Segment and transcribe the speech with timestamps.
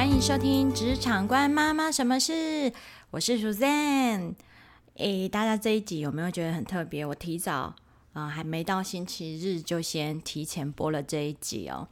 [0.00, 2.32] 欢迎收听《职场关妈妈什么事》，
[3.10, 4.32] 我是 Suzanne。
[4.94, 7.04] 诶，大家这一集有没有觉得很特别？
[7.04, 7.74] 我提早
[8.14, 11.86] 啊，还没到星期日就先提前播了这一集哦。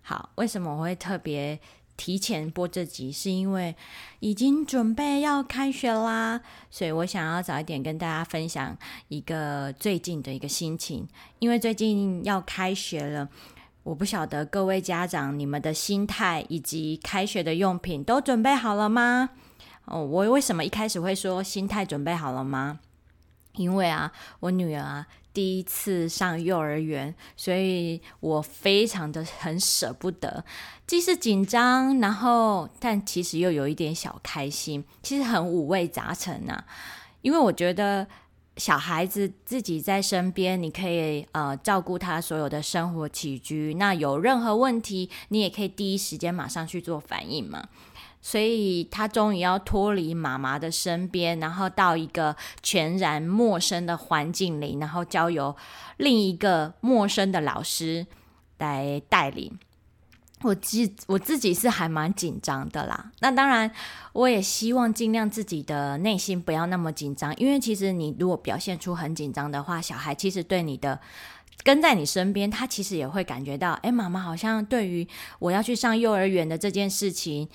[0.00, 1.60] 好，为什么我会特别
[1.96, 3.12] 提前播这集？
[3.12, 3.76] 是因为
[4.18, 8.76] 已经准备要开学啦，所以我想要早一点跟大家分享
[9.06, 11.06] 一个最近的一个心情。
[11.38, 13.28] 因为最近要开学了。
[13.84, 19.30] 我不晓得各位家长，你们的心态以及开学的用品都准备好了吗？
[19.86, 22.78] 哦，我为什么一开始会说心态准备好了吗？
[23.54, 30.44] 因为啊，我女儿啊第一次上幼儿园，所以我非常的很舍不得，
[30.86, 36.62] 既是紧张，然后但其实又有一点小开心，其实很五味杂陈呐。
[37.22, 38.06] 因为我觉得。
[38.56, 43.74] 小孩子自己在身边，你可以呃照顾他所有的生活起居。
[43.74, 47.68] 那有任何问题，你也可以第一时间马上去做反应嘛。
[48.24, 55.56] 所以他终于要脱离妈妈的身边，然后到一个全然陌生的环境里，然后交由
[55.96, 58.06] 另一个陌生的老师
[58.58, 59.58] 来带领。
[60.42, 63.70] 我自我自己是还蛮紧张的啦，那当然
[64.12, 70.98] 我也希望尽量自己的内心不要那么紧张，因为其实你如果表现出很紧张的话，小孩其实对你的
[71.62, 75.06] 跟在你身边，他其实也会感觉到，哎，妈妈好像对于
[75.38, 77.48] 我要去上幼儿园的这件事情，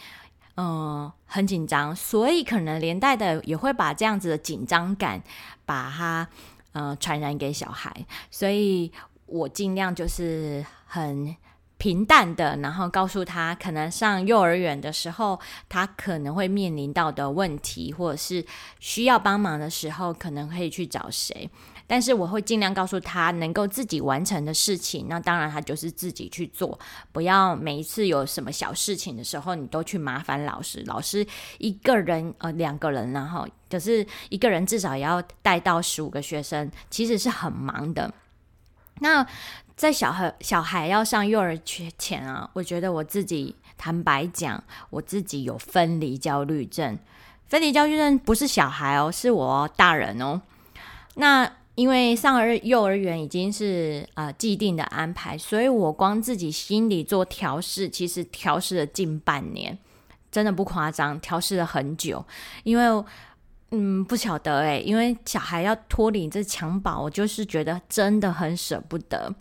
[0.56, 5.22] 嗯，很紧张，所以可能连带的也会把这样子的紧张感
[5.66, 6.28] 把它
[6.72, 7.94] 呃传染给小孩，
[8.32, 8.92] 所以
[9.26, 11.36] 我尽量就是很。
[11.78, 15.40] 平淡的，然后告诉他，可能上幼儿园的时候，
[15.70, 18.44] 他可能会面临到的问题，或者是
[18.80, 21.50] 需要帮忙的时候，可能可以去找谁。
[21.90, 26.78] 但是我会尽量告诉他，能够自己完成的事情，那当然他就是自己去做，
[27.12, 30.84] 不要每一次有什么小事情的时候，你都去麻烦老师。
[30.88, 31.26] 老师
[31.60, 38.12] 一个人呃两个人，然后可是一个人至少也要带到十五个学生，其实是很忙的。
[39.00, 39.26] 那。
[39.78, 41.62] 在小孩小孩要上幼儿园
[42.00, 46.98] 前啊，我觉得我自己坦白讲，我自己有分离焦虑症。
[47.46, 50.42] 分离焦虑症不是小孩哦，是我大人哦。
[51.14, 59.78] 那因为上儿幼儿园已经是啊既定的安排，所以我光自己心里做调试，其实调试了近半年，
[60.32, 62.26] 真的不夸张，调试了很久。
[62.64, 63.06] 因为
[63.70, 69.32] 嗯不晓得诶，因为小孩要脱离这襁褓，我就是觉得真的很舍不得。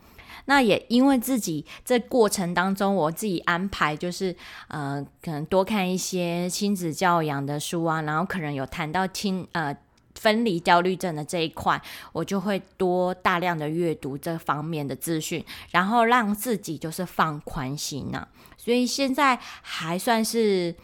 [0.47, 4.35] 那也因为自己这过程当中，我自己安排就是，
[4.69, 9.77] 呃，可能多看一些亲子教养的书啊，然后可能有谈到亲呃
[10.15, 11.81] 分离焦虑症的这一块，
[12.13, 18.27] 我就会多大量的阅读这方面的资讯，然后让自己就是放宽心呐。
[18.57, 20.75] 所以现在还算是。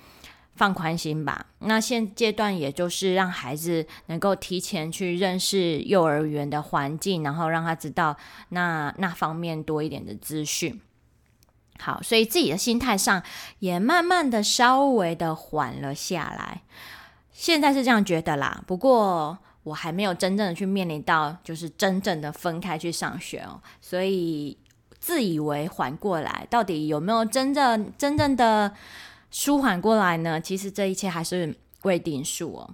[0.55, 1.47] 放宽心吧。
[1.61, 8.17] 那现阶段也就是让孩子能够提前去认识幼儿园的环境，然后让他知道
[8.51, 10.81] 那那方面多一点的资讯。
[11.79, 13.23] 好，所以自己的心态上
[13.61, 16.63] 也慢慢的稍微的缓了下来。
[17.33, 18.63] 现在是这样觉得啦。
[18.67, 24.57] 不过我还没有真正的去面临到就是真正的分开去上学哦，所以
[25.01, 28.73] 自以为缓过来，到底有没有真正真正的？
[29.33, 32.71] 舒缓过来呢，其实这一切还是未定数哦。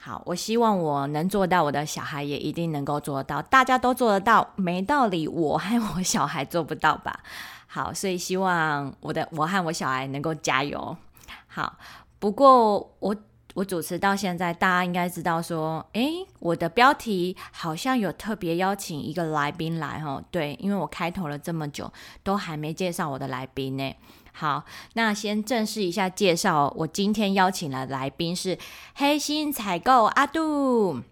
[0.00, 3.42] 好，我希望我能做到，我的小孩也一定能够做到。
[3.42, 7.20] 大家都做得到，没道理我和我小孩做不到吧？
[7.66, 10.96] 好，所以希望我的我和我小孩能够加油。
[11.46, 11.76] 好，
[12.18, 13.14] 不过我
[13.58, 20.22] 我主持到现在，大家应该知道说，诶，我的标题好像有特别邀请一个来宾来哦。
[20.30, 21.92] 对，因为我开头了这么久，
[22.22, 23.92] 都还没介绍我的来宾呢。
[24.30, 28.56] 好，那先正式一下介绍，我今天邀请的来宾是
[28.94, 31.02] 黑心采购阿杜。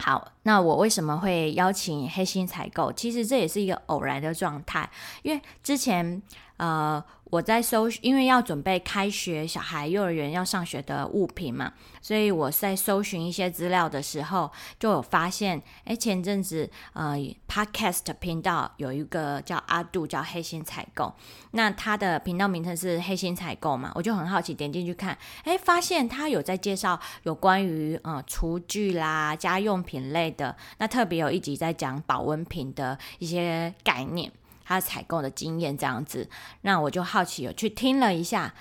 [0.00, 2.92] 好，那我为什么会邀请黑心采购？
[2.92, 4.90] 其实这也是一个偶然的状态，
[5.22, 6.20] 因为之前
[6.56, 7.00] 呃。
[7.30, 17.16] 我在搜，因为要准备开学，小孩幼儿园要上学的物品嘛，所以我在搜寻一些资料的时候，就有发现，哎，前阵子呃
[17.46, 21.12] ，Podcast 频道有一个叫阿杜，叫黑心采购，
[21.50, 34.32] 那他的频道名称是黑心采购嘛，我就很好奇，点进去看，哎，发现他有在介绍有关于呃厨具啦、家用品类的，那特别有一集在讲保温瓶的一些概念。
[34.68, 36.28] 他采购的经验这样子，
[36.60, 38.52] 那我就好奇有去听了一下。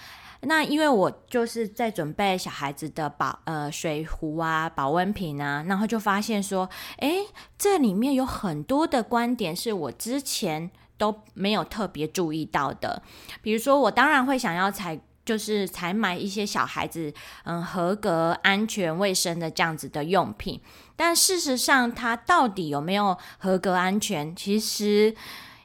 [0.42, 6.70] 那因为我就是在准备小孩子的保呃水壶啊、保温瓶啊，然后就发现说，
[7.00, 7.26] 诶，
[7.58, 13.02] 这里面有很多的观点是我之前都没有特别注意到的。
[13.42, 17.12] 比如说，我当然会想要采就是采买一些小孩子
[17.44, 20.62] 嗯合格、安全、卫生的这样子的用品。
[20.96, 24.36] 但事实上，它到底有没有合格、安全？
[24.36, 25.16] 其实，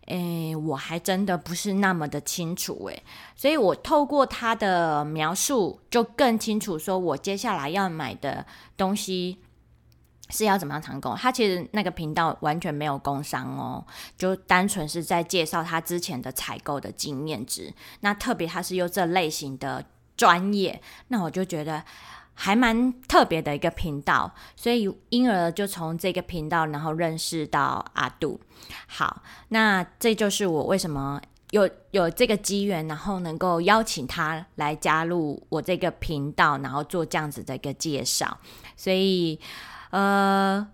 [0.06, 3.02] 诶，我还真的不是那么的清楚诶。
[3.36, 8.46] 所以我透过他的描述，就更清楚说我接下来要买的
[8.76, 9.38] 东西。
[10.30, 11.14] 是要怎么样成功？
[11.14, 13.84] 他其实那个频道完全没有工商哦，
[14.16, 17.70] 就单纯是在介绍他之前的采购的经验值。
[18.00, 19.84] 那特别他是用这类型的
[20.16, 21.84] 专业，那我就觉得
[22.42, 24.28] 还蛮特别的一个频道。
[24.56, 28.40] 所以因而就从这个频道，然后认识到阿杜。
[28.88, 38.38] 好，那这就是我为什么有有这个机缘，然后能够邀请他来加入我这个频道，然后做这样子的一个介绍。
[38.76, 39.38] 所以。
[39.92, 40.66] 呃，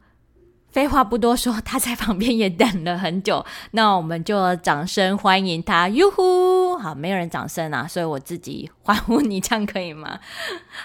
[0.71, 6.79] 废话不多说，他在旁边也等了很久，那我们就掌声欢迎他，哟呼！
[6.79, 10.21] 好，没有人掌声啊，所以我自己欢呼你，这样可以吗？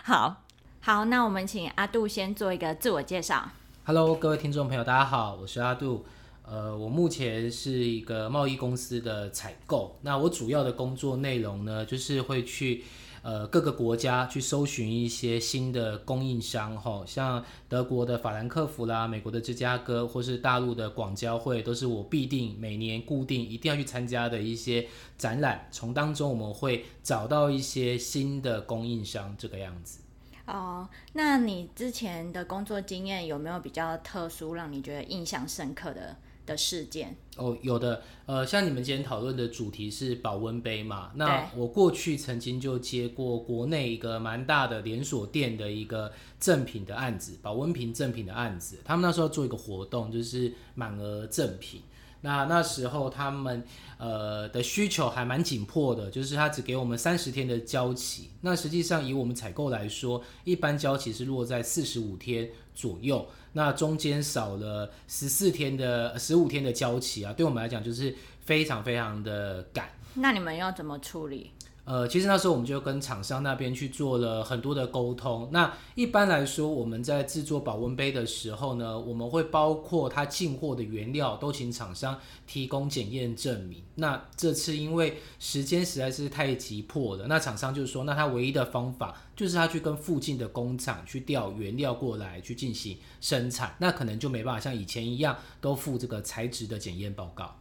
[0.03, 0.42] 好
[0.85, 3.49] 好，那我们请阿杜先做一个自我介绍。
[3.85, 6.03] Hello，各位听众朋友，大家好，我是阿杜。
[6.45, 12.83] 呃，我目前是一个贸易公司的采购，那我主要的工作内容呢，就是会去。
[13.21, 24.85] 呃，各个国家去搜寻一些新的供应商，吼，像德国的法兰克福啦，美国的芝加哥，或是大陆的广交会，都是我必定每年固定一定要去参加的一些
[25.17, 25.69] 展览。
[25.71, 30.02] 从当中我们会找到一些新的供应商，这个样子。
[30.45, 36.17] 哦，那你之前的工作经验有没有比较特殊，让你觉得印象深刻的？
[36.45, 41.09] 的事件哦，有的，呃，像你们今天讨论的主题是保温杯嘛？
[41.15, 48.77] 那我过去曾经就接过国内一个蛮大的连锁店的一个赠品的案子，保温瓶赠品的案子。
[48.83, 51.81] 他们那时候做一个活动，就是满额赠品。
[52.23, 53.63] 那那时候他们
[53.97, 58.31] 呃的需求还蛮紧迫的，就是他只给我们三十天的交期。
[58.41, 63.27] 那实际上以我们采购来说，一般交期是落在四十五天左右。
[63.51, 69.89] 那中间少了十四天的十五天的交期啊，对我们来讲就是非常非常的赶。
[70.15, 71.51] 那你们要怎么处理？
[71.85, 75.49] 呃，其实那时候我们就跟厂商那边去做了很多的沟通。
[75.51, 83.83] 那一般来说，我们在制作保温杯的时候呢，我们会包括它进货的原料都请厂商提供检验证明。
[83.95, 97.53] 那这次因为时间实在是太急迫了，那厂商就说，那他唯一的方法就是他去跟附近的工厂去调原料过来去进行生产，那可能就没办法像以前一样都附这个材质的检验报告。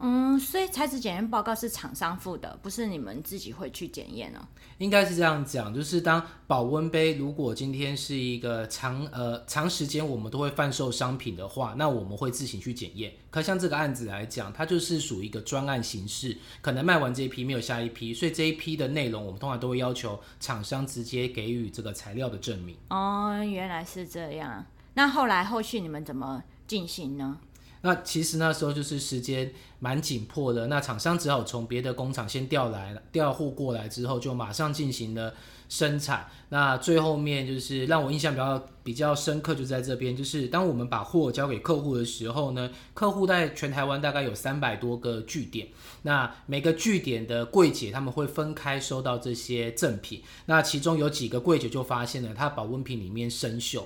[0.00, 4.40] 嗯，所以材质检验报告是厂商付的，不是你们自己会去检验哦？
[4.78, 13.12] 应该是这样讲，就是当保温杯如果今天是一个长呃长时间我们都会贩售商品的话，那我们会自行去检验。
[13.30, 22.76] 可像这个案子来讲，它就是属于一个专案形式，可能卖完这一批没有下一批，所以这一批的内容我们通常都会要求厂商直接给予这个材料的证明。
[22.90, 24.64] 哦，原来是这样。
[24.94, 27.38] 那后来后续你们怎么进行呢？
[27.82, 35.34] 那其实那时候就是时间蛮紧迫的，那厂商只好从别的工厂先调来调货过来之后，就马上进行了
[35.68, 36.28] 生产。
[36.48, 45.68] 那最后面就是让我印象比较比较深刻，就在这边，就是当我们把货交给客户的时候呢，客户在全台湾大概有三百多个据点，
[46.02, 53.84] 那每个据点的柜姐他们会分开收到这些赠品，那其中有几个柜姐就发现了，它保温瓶里面生锈，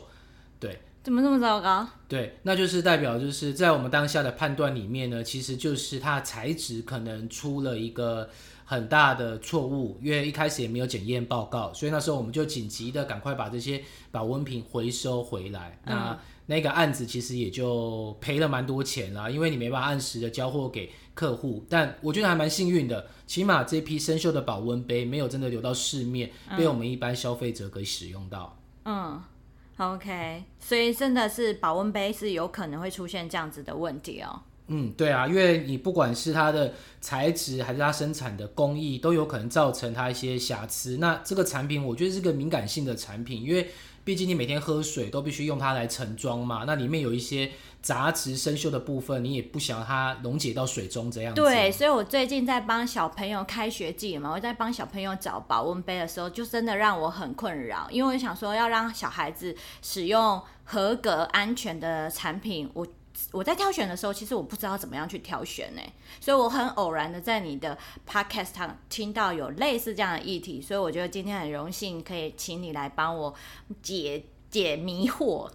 [0.59, 0.81] 对。
[1.03, 1.87] 怎么这么糟糕？
[2.07, 8.31] 对，那就是代表就是在我们当下的判断里面呢，其实就是它的材质可能出了一个
[8.65, 13.83] 很大的错误，因为一开始也没有检验报告，所以那时候我们就紧急的赶快把这些
[14.13, 15.77] 保温瓶回收回来。
[15.85, 16.17] 那
[16.47, 21.65] 那个案子其实也就赔了蛮多钱啦，因为你没办法按时的交货给客户。
[21.69, 28.57] 但我觉得还蛮幸运的，起码这批生锈的保温杯没有真的流到市面，被我们一般消费者可以使用到。
[28.85, 29.21] 嗯。
[29.83, 34.43] OK，所以真的是保温杯是有可能会出现这样子的问题哦。
[34.69, 40.99] 嗯，对啊，因为你不管是它的材质还是它生产的工艺，都有可能造成它一些瑕疵。
[40.99, 43.69] 那这个产品我觉得是个敏感性的产品，因为
[44.05, 47.51] 毕竟你每天喝水都必须用它来盛装嘛，那里面有一些。
[47.83, 51.41] 杂质生锈的部分，你也不想它溶解到水中这样子。
[51.41, 62.87] 对，所以我最近在帮小朋友开学季嘛，我在帮小朋友找保温杯的时候，就真的让我很困扰，因为我想说要让小孩子使用合格安全的产品，我
[63.33, 65.83] 我在挑选的时候，其实我不知道怎么样去挑选呢，
[66.21, 67.77] 所以我很偶然的在你的
[68.09, 73.35] podcast 上听到有类似这样的议题，所以我觉得今天很荣幸可以请你来帮我
[73.83, 75.51] 解解迷惑。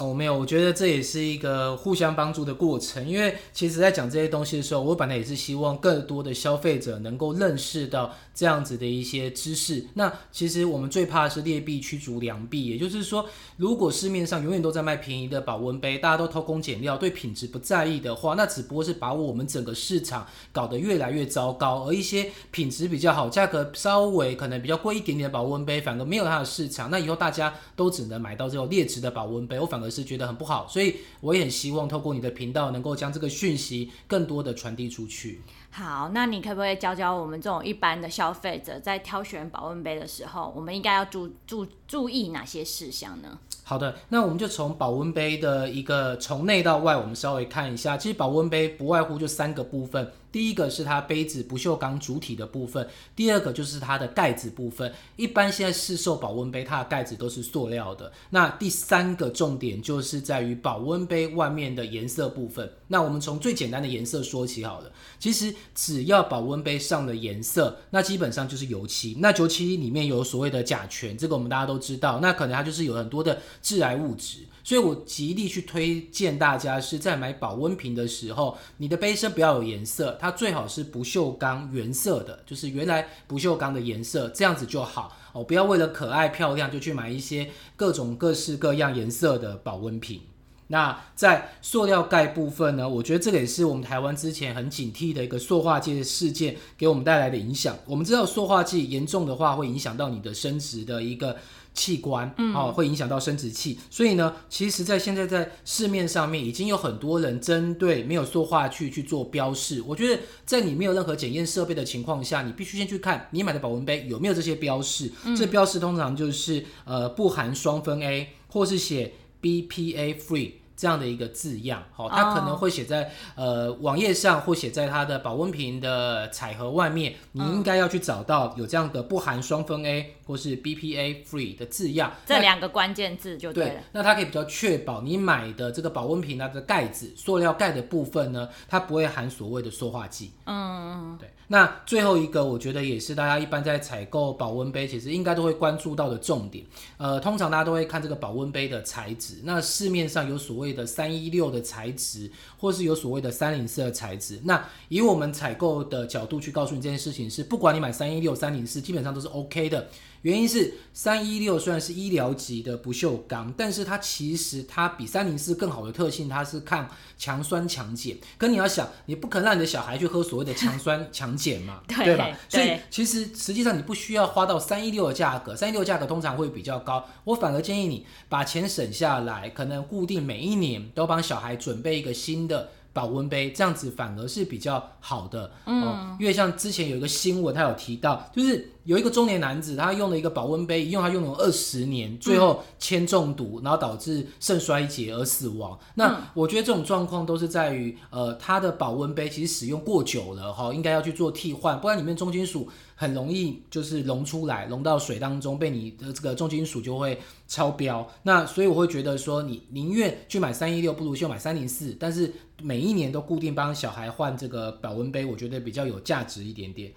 [0.00, 3.06] 哦，没有，我觉得这也是一个互相帮助的过程。
[3.06, 9.84] 因为其实，在讲这些东西的时候，我本来也是希望更多的消费者能够认识到这样子的一些知识。
[9.94, 13.26] 那其实我们最怕的是劣币驱逐良币，也就是说，
[13.56, 21.84] 如果市面上永远都在卖便宜的保温杯，大家都偷工减料，对品质不在意的话，那只不过是把我们整个市场搞得越来越糟糕。
[21.84, 26.90] 而一些品质比较好、价格稍微可能比较贵一点点的保温杯，反而没有它的市场。
[26.90, 30.66] 那以后大家都只能买到这种劣质的保温杯，我反而是觉得很不好。
[30.68, 35.42] 所以我也很希望透过你的频道，能够将这个讯息更多的传递出去。
[35.70, 43.38] 好，那你可不可以教教我们这种一般的消费者，在挑选保温杯的时候，我们应该要注注注意哪些事项呢？
[43.64, 47.98] 好的，那我们就从保温杯的一个从内到外，我们稍微看一下。
[47.98, 50.10] 其实保温杯不外乎就三个部分。
[50.30, 54.92] 第一个是它杯子不锈钢主体的部分，第二个就是它的盖子部分。
[55.16, 58.12] 一般现在市售保温杯，它的盖子都是塑料的。
[58.30, 62.70] 那第三个重点就是在于保温杯外面的颜色部分。
[62.88, 64.90] 那我们从最简单的颜色说起好了。
[65.18, 69.16] 其实只要保温杯上的颜色，那基本上就是油漆。
[69.20, 72.20] 那油漆里面有所谓的甲醛，这个我们大家都知道。
[72.20, 74.40] 那可能它就是有很多的致癌物质。
[74.68, 85.42] 所以我极力去推荐大家是在买保温瓶的时候，你的杯身不要有颜色，它最好是不锈钢原色的，就是原来不锈钢的颜色，这样子就好哦。
[85.42, 90.20] 不要为了可爱漂亮就去买一些各种各式各样颜色的保温瓶。
[90.68, 92.88] 那在塑料盖部分呢？
[92.88, 97.76] 我觉得这个也是我们台湾之前很警惕的一个塑化剂的事件给我们带来的影响。
[97.86, 101.36] 我们知道塑化剂严重的话会影响到你的生殖的一个。
[101.74, 109.80] 器官哦，会影响到生殖器，所以呢，其实，在现在在市面上面已经有很多人针对没有塑化剂去做标示。
[109.86, 115.12] 我觉得，在你没有任何检验设备的情况下，你必须先去看你买的保温杯有没有这些标示。
[115.36, 120.54] 这标示通常就是呃不含双酚 A，或是写 BPA free。
[120.78, 127.16] 这样的一个字样，好，它可能会写在呃网页上，或写在它的保温瓶的彩盒外面。
[127.32, 133.80] 你应该要去找到有这样的不含双酚 A 或是 BPA free 的字样，这两个关键字就对了。
[133.90, 140.30] 那它可以比较确保你买的这个保温瓶它的盖子，塑料盖的部分呢，它不会含所谓的塑化剂。
[140.44, 141.28] 嗯嗯，对。
[141.50, 146.62] 那最后一个，我觉得也是大家一般在采购保温杯，其实应该都会关注到的重点。
[146.98, 149.40] 呃，通常大家都会看这个保温杯的材质。
[149.44, 154.40] 那市面上有所谓的三一六的材质，或是有所谓的三零四的材质。
[154.44, 159.88] 那以我们采购的角度去告诉你这件事情是，不管你买三一六、三零四，基本上都是 OK 的。
[160.22, 168.16] 原因是三一六虽然是医疗级的不锈钢，但是它其实它比三零四更好的特性，它是抗强酸强碱。
[168.36, 172.36] 可你要想，你不可能让你的小孩去喝所谓的强酸 强碱嘛，对吧？
[172.48, 177.06] 所以其实实际上你不需要花到三一六的价格，三一六价格通常会比较高。
[177.22, 182.68] 我反而建议你把钱省下来，可能固定每一年都帮小孩准备一个新的。
[182.90, 195.78] 保温杯这样子反而是比较好的，嗯，因为像之前有一个新闻，他有提到，就是有一个中年男子，他用了一个保温杯，一用他用了二十年，最后铅中毒，然后导致肾衰竭而死亡。
[195.94, 202.68] 那我觉得这种状况都是在于，呃，他的保温杯其实使用过久了，哈，应该要去做替换，不然里面重金属。
[203.00, 208.04] 很容易就是溶出来，溶到水当中，被你的这个重金属就会超标。
[208.24, 211.96] 那所以我会觉得说，你宁愿去买三一六，不如去买三零四。
[212.00, 216.92] 但是每一年都固定帮小孩换这个保温杯，我觉得比较有价值一点点。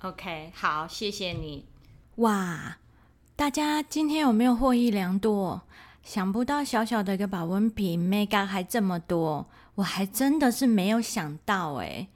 [0.00, 1.64] OK，好，谢谢你。
[2.16, 2.76] 哇，
[3.34, 5.62] 大家今天有没有获益良多？
[6.02, 9.46] 想不到小小的一个保温瓶，mega 还这么多，
[9.76, 12.08] 我还真的是没有想到哎。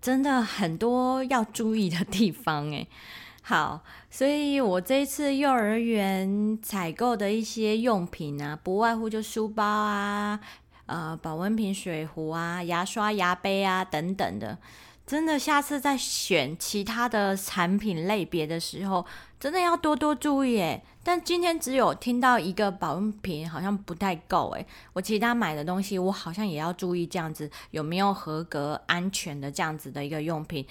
[0.00, 2.88] 真的很多要注意的地方诶。
[3.42, 10.38] 好，所以我这一次幼儿园采购的一些用品啊，不外乎就书包啊、
[10.84, 14.58] 呃保温瓶、水壶啊、牙刷、牙杯啊等等的。
[15.06, 19.06] 真的，下次在选其他的产品类别的时候，
[19.40, 20.82] 真的要多多注意诶。
[21.08, 24.66] 但今天只有听到一个保温瓶，好像不太够诶。
[24.92, 30.66] 我其他买的东西，我好像也要注意这样子有没有合格、安全的这样子的一个用品，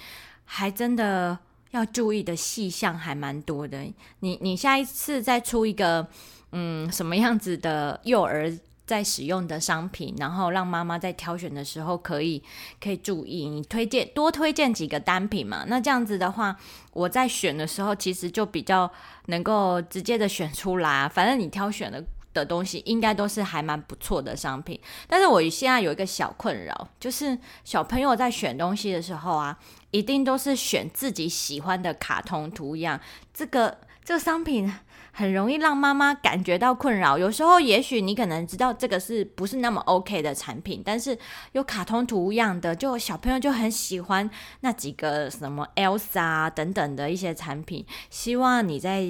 [0.45, 1.35] 还真的
[1.71, 3.79] 要注意的细项还蛮多的。
[4.19, 6.07] 你你下一次再出一个，
[6.51, 8.55] 嗯，什么样子的幼儿？
[8.87, 12.41] 在使用的商品，然后让妈妈在挑选的时候可以
[12.81, 15.65] 可以注意，你推荐多推荐几个单品嘛？
[15.67, 16.55] 那这样子的话，
[16.93, 18.89] 我在选的时候其实就比较
[19.25, 21.09] 能够直接的选出来。
[21.09, 22.01] 反正你挑选的
[22.33, 24.79] 的东西应该都是还蛮不错的商品。
[25.07, 29.59] 但是我现在有一个小困扰，就是小朋友在选东西的时候啊，
[29.91, 32.99] 一定都是选自己喜欢的卡通图样，
[33.33, 33.77] 这个。
[34.07, 34.73] 这个商品。
[35.17, 37.17] 很容易让妈妈感觉到困扰。
[37.17, 41.17] 有时候，也许你可能知道这个是不是那么 OK 的产品，但是
[41.53, 47.83] 有卡通图样的，就小朋友就很喜欢那几个什么 Elsa 等等的一些产品。
[48.11, 49.03] 希望你在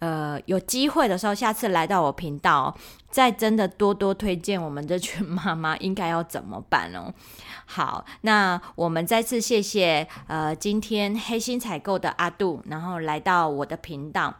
[0.00, 2.76] 呃有机会的时候，下次来到我频道，
[3.10, 7.14] 再真的多多推荐我们这群妈妈应该要怎么办哦。
[7.64, 14.34] 好，那我们再次谢谢呃今天黑心采购的阿杜，然后来到我的频道。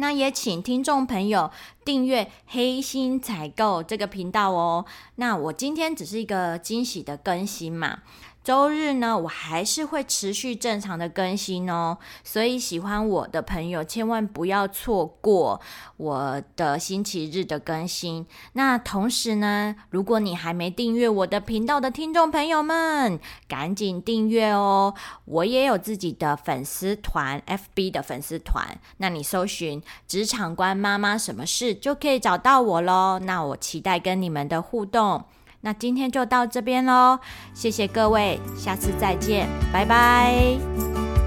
[0.00, 1.50] 那也请听众朋友
[1.84, 4.84] 订阅黑心采购这个频道哦。
[5.16, 7.98] 那我今天只是一个惊喜的更新嘛。
[8.44, 15.60] 周日呢，我还是会持续正常的更新哦，所以喜欢我的朋友千万不要错过
[15.98, 18.26] 我的星期日的更新。
[18.54, 24.94] 那同时呢，如果你还没订阅我的频道的听众朋友们，赶紧订阅哦！
[25.26, 33.18] 我也有自己的粉丝团，FB 的粉丝团，那你搜寻“职场官妈妈什么事”就可以找到我喽。
[33.18, 35.24] 那我期待跟你们的互动。
[35.60, 37.18] 那今天就到这边喽，
[37.52, 41.17] 谢谢各位，下次再见，拜拜。